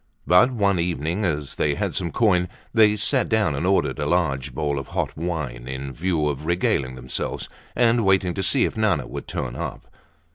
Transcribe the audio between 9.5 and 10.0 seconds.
up.